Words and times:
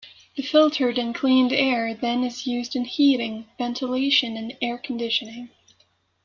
The 0.35 0.41
filtered 0.41 0.97
and 0.97 1.13
cleaned 1.13 1.53
air 1.53 1.93
then 1.93 2.23
is 2.23 2.47
used 2.47 2.75
in 2.75 2.85
heating, 2.85 3.45
ventilation 3.59 4.35
and 4.35 4.57
air 4.59 4.79
conditioning. 4.79 5.51